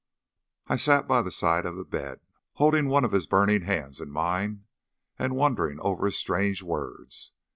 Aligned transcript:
I 0.65 0.77
sat 0.77 1.07
by 1.07 1.21
the 1.21 1.29
side 1.31 1.63
of 1.63 1.75
the 1.75 1.85
bed, 1.85 2.21
holding 2.53 2.87
one 2.87 3.05
of 3.05 3.11
his 3.11 3.27
burning 3.27 3.61
hands 3.61 4.01
in 4.01 4.09
mine, 4.09 4.63
and 5.19 5.35
wondering 5.35 5.79
over 5.79 6.05
his 6.07 6.17
strange 6.17 6.63
words. 6.63 7.33